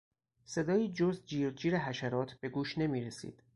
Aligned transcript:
صدایی 0.45 0.87
جز 0.87 1.25
جیر 1.25 1.49
جیر 1.51 1.77
حشرات 1.77 2.33
به 2.33 2.49
گوش 2.49 2.77
نمیرسید. 2.77 3.43